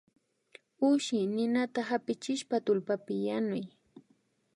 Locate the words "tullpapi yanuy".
2.65-3.65